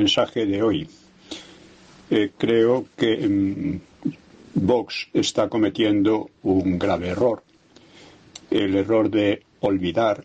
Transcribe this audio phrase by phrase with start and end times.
[0.00, 0.88] Mensaje de hoy.
[2.10, 3.80] Eh, creo que mm,
[4.54, 7.42] Vox está cometiendo un grave error,
[8.50, 10.24] el error de olvidar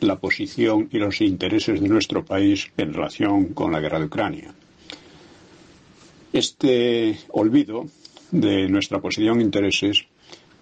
[0.00, 4.54] la posición y los intereses de nuestro país en relación con la guerra de Ucrania.
[6.32, 7.86] Este olvido
[8.30, 10.04] de nuestra posición e intereses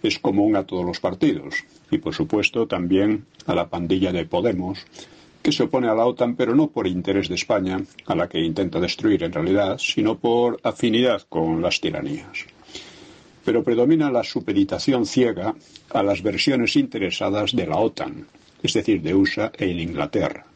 [0.03, 4.79] es común a todos los partidos y, por supuesto, también a la pandilla de Podemos,
[5.43, 8.39] que se opone a la OTAN, pero no por interés de España, a la que
[8.39, 12.47] intenta destruir en realidad, sino por afinidad con las tiranías.
[13.45, 15.55] Pero predomina la supeditación ciega
[15.91, 18.27] a las versiones interesadas de la OTAN,
[18.63, 20.47] es decir, de USA e Inglaterra.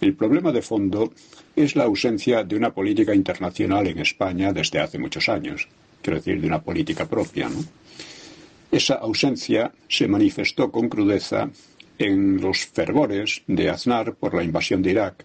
[0.00, 1.12] El problema de fondo
[1.54, 5.68] es la ausencia de una política internacional en España desde hace muchos años,
[6.02, 7.48] quiero decir, de una política propia.
[8.72, 11.48] Esa ausencia se manifestó con crudeza
[11.98, 15.24] en los fervores de Aznar por la invasión de Irak,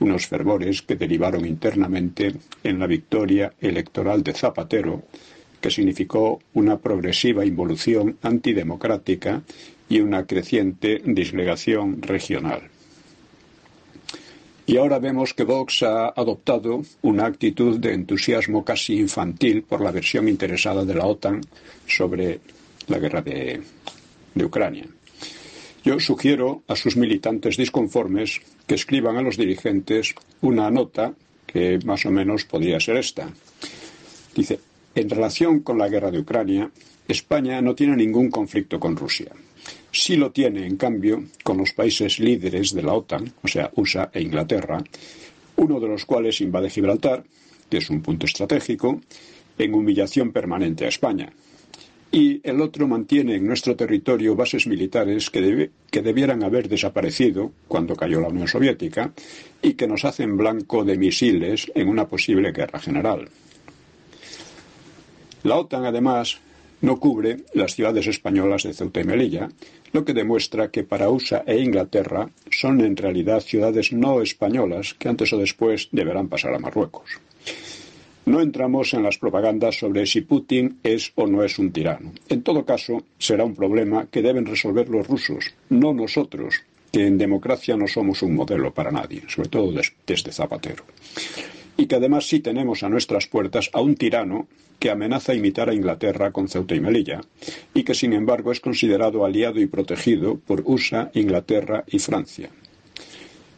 [0.00, 5.04] unos fervores que derivaron internamente en la victoria electoral de Zapatero,
[5.60, 9.42] que significó una progresiva involución antidemocrática
[9.88, 12.62] y una creciente disgregación regional.
[14.64, 19.90] Y ahora vemos que Vox ha adoptado una actitud de entusiasmo casi infantil por la
[19.90, 21.40] versión interesada de la OTAN
[21.86, 22.40] sobre
[22.86, 23.60] la guerra de,
[24.34, 24.86] de Ucrania.
[25.84, 32.06] Yo sugiero a sus militantes disconformes que escriban a los dirigentes una nota que más
[32.06, 33.28] o menos podría ser esta.
[34.32, 34.60] Dice,
[34.94, 36.70] en relación con la guerra de Ucrania,
[37.08, 39.32] España no tiene ningún conflicto con Rusia.
[39.90, 44.08] Sí lo tiene, en cambio, con los países líderes de la OTAN, o sea, USA
[44.14, 44.82] e Inglaterra,
[45.56, 47.24] uno de los cuales invade Gibraltar,
[47.68, 49.00] que es un punto estratégico,
[49.58, 51.32] en humillación permanente a España
[52.12, 57.96] y el otro mantiene en nuestro territorio bases militares que, que, debieran haber desaparecido cuando
[57.96, 59.12] cayó la Unión Soviética
[59.62, 63.30] y que nos hacen blanco de misiles en una posible guerra general.
[65.42, 66.38] La OTAN, además,
[66.82, 69.48] no cubre las ciudades españolas de Ceuta y Melilla,
[69.92, 75.08] lo que demuestra que para USA e Inglaterra son en realidad ciudades no españolas que
[75.08, 77.20] antes o después deberán pasar a Marruecos.
[78.24, 82.12] No entramos en las propagandas sobre si Putin es o no es un tirano.
[82.28, 87.18] En todo caso, será un problema que deben resolver los rusos, no nosotros, que en
[87.18, 89.72] democracia no somos un modelo para nadie, sobre todo
[90.06, 90.84] desde Zapatero.
[91.76, 94.46] y que además sí tenemos a nuestras puertas a un tirano
[94.78, 97.20] que amenaza imitar a Inglaterra con Ceuta y Melilla,
[97.72, 102.50] y que sin embargo es considerado aliado y protegido por USA, Inglaterra y Francia.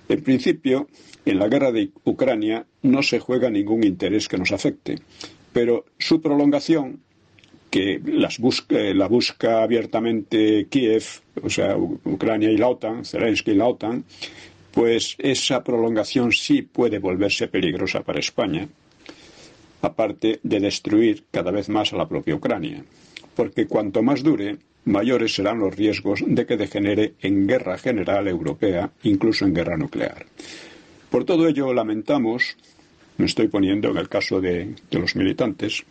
[0.09, 0.89] En principio,
[1.25, 4.99] en la guerra de Ucrania no se juega ningún interés que nos afecte,
[5.53, 7.01] pero su prolongación,
[7.71, 11.05] que las la busca abiertamente Kiev,
[11.43, 14.05] o sea, Ucrania y la OTAN, Zelensky y la OTAN,
[14.73, 18.69] pues esa prolongación sí puede volverse peligrosa para España,
[19.83, 22.85] aparte de destruir cada vez más a la propia Ucrania,
[23.35, 28.91] porque cuanto más dure, mayores serán los riesgos de que degenere en guerra general europea,
[29.03, 30.27] incluso en guerra nuclear.
[31.11, 32.57] Por todo ello, lamentamos,
[33.19, 35.85] me estoy poniendo en el caso de, los militantes,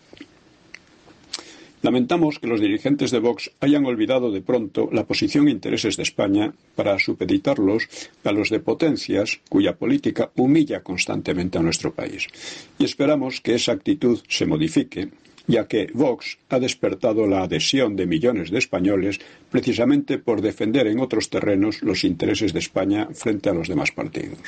[1.81, 6.03] Lamentamos que los dirigentes de Vox hayan olvidado de pronto la posición e intereses de
[6.03, 7.89] España para supeditarlos
[8.23, 12.27] a los de potencias cuya política humilla constantemente a nuestro país.
[12.79, 15.09] Y esperamos que esa actitud se modifique
[15.47, 19.19] ya que Vox ha despertado la adhesión de millones de españoles
[19.49, 24.39] precisamente por defender en otros terrenos los intereses de España frente a los demás partidos.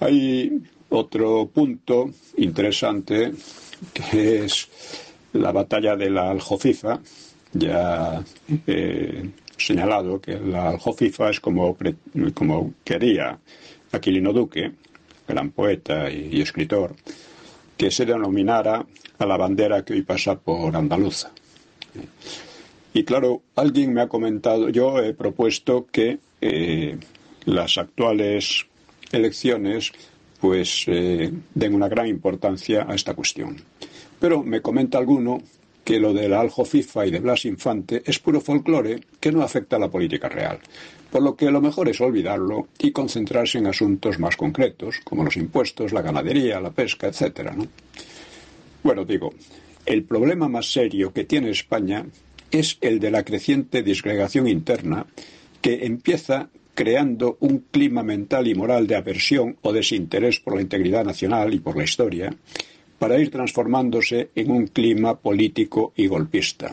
[0.00, 3.32] Hay otro punto interesante
[3.92, 4.68] que es
[5.32, 7.00] la batalla de la Aljofifa.
[7.52, 8.22] Ya
[8.66, 11.76] he señalado que la Aljofifa es como,
[12.34, 13.38] como quería
[13.90, 14.72] Aquilino Duque,
[15.26, 16.94] gran poeta y escritor,
[17.76, 18.86] que se denominara
[19.18, 21.30] a la bandera que hoy pasa por Andaluza.
[22.94, 26.98] Y claro, alguien me ha comentado, yo he propuesto que eh,
[27.44, 28.66] las actuales
[29.10, 29.92] elecciones
[30.40, 33.62] pues eh, den una gran importancia a esta cuestión.
[34.18, 35.40] Pero me comenta alguno
[35.84, 39.42] que lo de la Aljo FIFA y de Blas Infante es puro folclore que no
[39.42, 40.58] afecta a la política real,
[41.10, 45.36] por lo que lo mejor es olvidarlo y concentrarse en asuntos más concretos, como los
[45.36, 47.50] impuestos, la ganadería, la pesca, etc.
[48.82, 49.32] Bueno, digo,
[49.84, 52.06] el problema más serio que tiene España
[52.50, 55.06] es el de la creciente disgregación interna
[55.60, 61.04] que empieza creando un clima mental y moral de aversión o desinterés por la integridad
[61.04, 62.34] nacional y por la historia,
[63.02, 66.72] para ir transformándose en un clima político y golpista.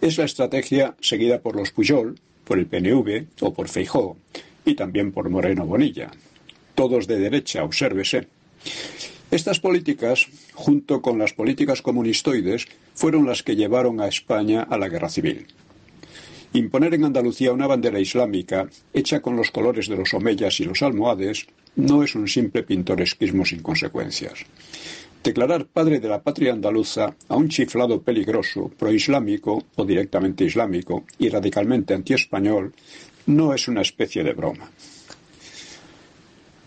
[0.00, 4.16] Es la estrategia seguida por los Pujol, por el PNV o por Feijó,
[4.64, 6.10] y también por Moreno Bonilla.
[6.74, 8.28] Todos de derecha, obsérvese.
[9.30, 14.88] Estas políticas, junto con las políticas comunistoides, fueron las que llevaron a España a la
[14.88, 15.48] guerra civil.
[16.54, 20.80] Imponer en Andalucía una bandera islámica hecha con los colores de los omeyas y los
[20.80, 21.46] almohades
[21.76, 24.46] no es un simple pintoresquismo sin consecuencias.
[25.22, 31.28] Declarar padre de la patria andaluza a un chiflado peligroso, proislámico o directamente islámico y
[31.28, 32.74] radicalmente antiespañol
[33.26, 34.68] no es una especie de broma.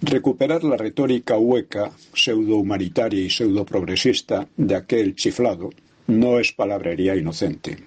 [0.02, 5.72] Recuperar la retórica hueca, pseudo-humanitaria y pseudo-progresista de aquel chiflado
[6.07, 7.78] no es palabrería inocente.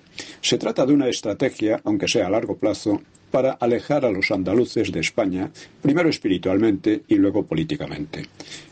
[0.41, 3.01] Se trata de una estrategia, aunque sea a largo plazo,
[3.31, 5.51] para alejar a los andaluces de España,
[5.83, 8.25] primero espiritualmente y luego políticamente.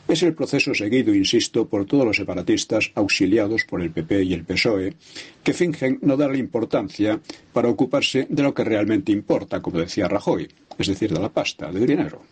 [0.08, 4.44] Es el proceso seguido, insisto, por todos los separatistas auxiliados por el PP y el
[4.44, 4.94] PSOE,
[5.42, 7.20] que fingen no darle importancia
[7.52, 11.70] para ocuparse de lo que realmente importa, como decía Rajoy, es decir, de la pasta,
[11.70, 12.22] del dinero.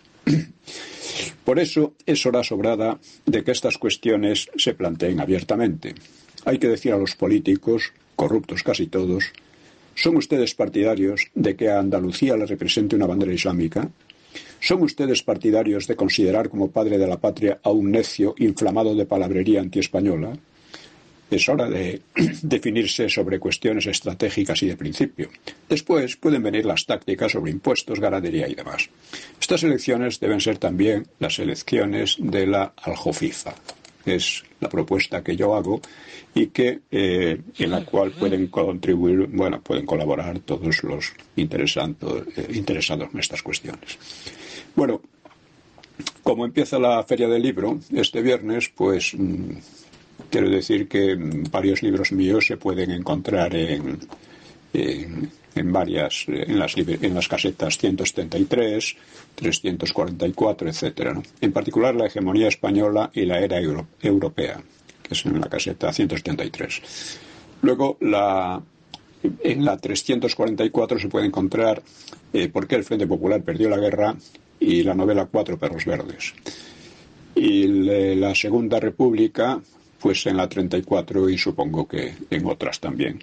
[1.44, 5.94] Por eso es hora sobrada de que estas cuestiones se planteen abiertamente.
[6.44, 9.32] Hay que decir a los políticos, corruptos casi todos,
[9.94, 13.90] ¿son ustedes partidarios de que a Andalucía le represente una bandera islámica?
[14.60, 19.06] ¿Son ustedes partidarios de considerar como padre de la patria a un necio inflamado de
[19.06, 20.36] palabrería antiespañola?
[21.34, 22.00] Es hora de
[22.42, 25.30] definirse sobre cuestiones estratégicas y de principio.
[25.68, 28.88] Después pueden venir las tácticas sobre impuestos, ganadería y demás.
[29.40, 33.56] Estas elecciones deben ser también las elecciones de la Aljofifa.
[34.06, 35.80] Es la propuesta que yo hago
[36.36, 41.42] y que eh, en la cual pueden contribuir, bueno, pueden colaborar todos los eh,
[42.54, 43.98] interesados en estas cuestiones.
[44.76, 45.02] Bueno,
[46.22, 49.56] como empieza la Feria del Libro este viernes, pues mm,
[50.30, 51.16] quiero decir que
[51.50, 54.00] varios libros míos se pueden encontrar en,
[54.72, 58.96] en, varias, en las, en las casetas 173,
[59.34, 61.22] 344, etcétera.
[61.40, 63.58] En particular la hegemonía española y la era
[64.02, 64.62] europea
[65.04, 67.18] que es en la caseta 173.
[67.62, 68.60] Luego, la,
[69.22, 71.82] en la 344 se puede encontrar
[72.32, 74.16] eh, por qué el Frente Popular perdió la guerra
[74.58, 76.34] y la novela Cuatro Perros Verdes.
[77.34, 77.66] Y
[78.16, 79.60] la Segunda República,
[80.04, 83.18] pues en la 34 y supongo que en otras también.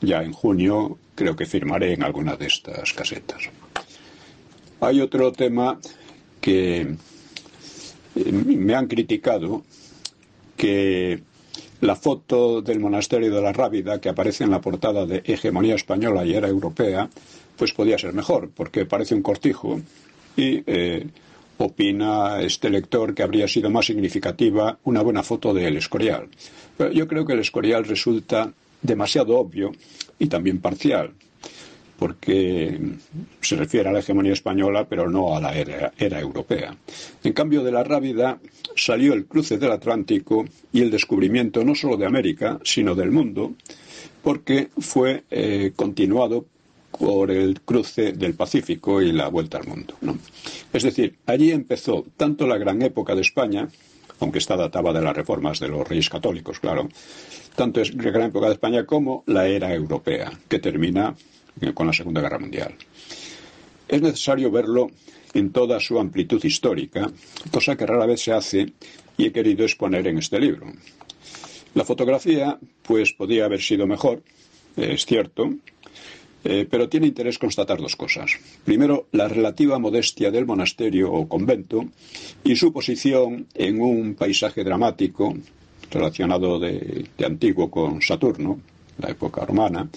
[0.00, 3.50] ya en junio creo que firmaré en alguna de estas casetas.
[4.80, 5.78] Hay otro tema
[6.40, 9.62] que eh, me han criticado
[10.56, 11.20] que
[11.82, 16.24] la foto del monasterio de la Rábida que aparece en la portada de Hegemonía Española
[16.24, 17.10] y era europea,
[17.58, 19.78] pues podía ser mejor, porque parece un cortijo
[20.34, 21.08] y eh,
[21.58, 26.28] opina este lector que habría sido más significativa una buena foto del Escorial.
[26.76, 29.72] Pero yo creo que el Escorial resulta demasiado obvio
[30.18, 31.12] y también parcial
[31.98, 32.78] porque
[33.40, 36.76] se refiere a la hegemonía española, pero no a la era, europea.
[37.24, 38.38] En cambio, de la Rábida
[38.76, 43.54] salió el cruce del Atlántico y el descubrimiento no solo de América, sino del mundo,
[44.22, 46.46] porque fue eh, continuado
[46.90, 49.94] por el cruce del Pacífico y la vuelta al mundo.
[50.72, 53.68] Es decir, allí empezó tanto la gran época de España,
[54.20, 56.88] aunque está datada de las reformas de los reyes católicos, claro,
[57.54, 61.14] tanto es la gran época de España como la era europea, que termina
[61.74, 62.74] con la Segunda Guerra Mundial.
[63.86, 64.90] Es necesario verlo
[65.34, 67.10] en toda su amplitud histórica,
[67.50, 68.72] cosa que rara vez se hace
[69.16, 70.66] y he querido exponer en este libro.
[71.74, 74.22] La fotografía, pues, podía haber sido mejor,
[74.76, 75.50] es cierto,
[76.44, 78.32] eh, pero tiene interés constatar dos cosas.
[78.64, 81.86] Primero, la relativa modestia del monasterio o convento
[82.44, 85.34] y su posición en un paisaje dramático
[85.90, 88.60] relacionado de antiguo con Saturno,
[88.98, 89.88] la época romana,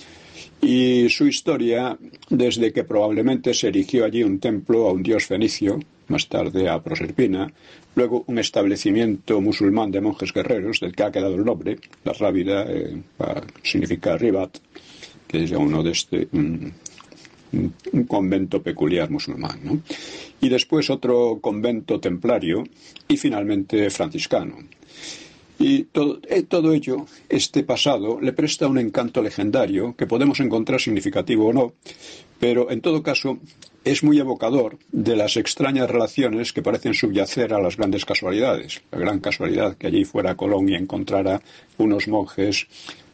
[0.62, 1.98] y su historia
[2.30, 6.82] desde que probablemente se erigió allí un templo a un dios fenicio, más tarde a
[6.84, 7.52] Proserpina,
[7.96, 12.66] luego un establecimiento musulmán de monjes guerreros, del que ha quedado el nombre, la Rábida,
[12.70, 13.02] eh,
[13.64, 14.58] significa Ribat,
[15.32, 16.74] que es uno de este, un,
[18.08, 19.82] convento peculiar musulmán.
[20.42, 22.64] Y después otro convento templario
[23.08, 24.58] y finalmente franciscano.
[25.58, 25.88] Y
[26.28, 31.54] eh, todo, ello, este pasado, le presta un encanto legendario que podemos encontrar significativo o
[31.54, 31.74] no,
[32.40, 33.38] pero en todo caso
[33.84, 38.82] es muy evocador de las extrañas relaciones que parecen subyacer a las grandes casualidades.
[38.92, 41.42] La gran casualidad que allí fuera Colón y encontrara
[41.78, 42.68] unos monjes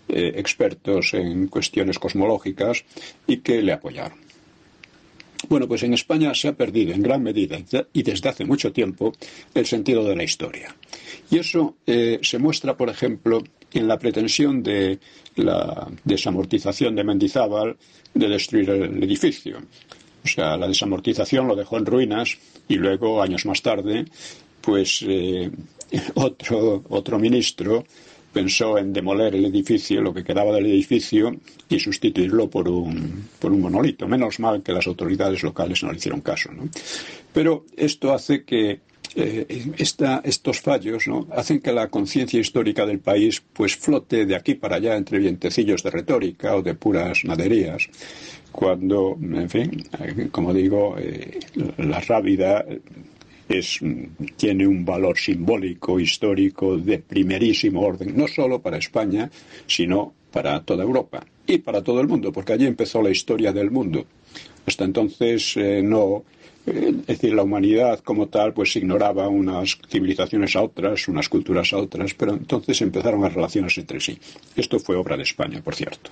[0.09, 2.83] eh, expertos en cuestiones cosmológicas
[3.25, 4.27] y que le apoyaron.
[5.49, 7.59] Bueno, pues en España se ha perdido en gran medida
[7.93, 9.13] y desde hace mucho tiempo
[9.53, 10.75] el sentido de la historia.
[11.29, 14.99] Y eso eh, se muestra, por ejemplo, en la pretensión de
[15.35, 17.77] la desamortización de Mendizábal
[18.13, 19.59] de destruir el edificio.
[20.23, 22.37] O sea, la desamortización lo dejó en ruinas
[22.67, 24.05] y luego, años más tarde,
[24.61, 25.51] pues eh,
[26.15, 27.85] otro, otro ministro
[28.38, 31.36] pensó en demoler el edificio, lo que quedaba del edificio,
[31.67, 34.08] y sustituirlo por un, por un monolito.
[34.08, 36.51] Menos mal que las autoridades locales no le hicieron caso.
[36.51, 36.70] ¿no?
[37.34, 38.82] Pero esto hace que
[39.15, 39.74] eh,
[40.24, 41.27] estos fallos ¿no?
[41.32, 45.82] hacen que la conciencia histórica del país pues flote de aquí para allá entre vientecillos
[45.82, 47.89] de retórica o de puras naderías,
[48.51, 51.39] cuando, en fin, eh, como digo, eh,
[51.77, 52.63] la rábida
[53.48, 53.80] es,
[54.36, 59.30] tiene un valor simbólico, histórico, de primerísimo orden, no solo para España,
[59.66, 63.72] sino para toda Europa y para todo el mundo, porque allí empezó la historia del
[63.72, 64.06] mundo.
[64.66, 66.25] Hasta entonces eh, no,
[66.66, 71.72] eh, es decir, la humanidad como tal pues ignoraba unas civilizaciones a otras, unas culturas
[71.72, 74.18] a otras, pero entonces empezaron las relaciones entre sí.
[74.56, 76.12] Esto fue obra de España, por cierto.